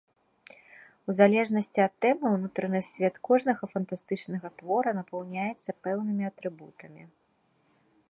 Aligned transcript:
У 1.11 1.15
залежнасці 1.19 1.83
ад 1.87 1.93
тэмы 2.05 2.25
ўнутраны 2.37 2.81
свет 2.91 3.15
кожнага 3.31 3.71
фантастычнага 3.75 4.47
твора 4.63 4.89
напаўняецца 5.01 5.69
пэўнымі 5.87 6.23
атрыбутамі. 6.35 7.03